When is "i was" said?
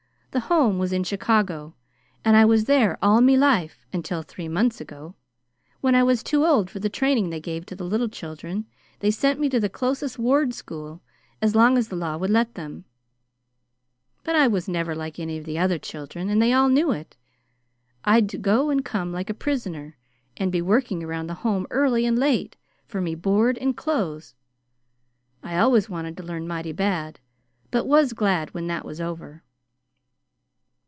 2.37-2.63, 5.93-6.23, 14.37-14.69, 27.79-28.13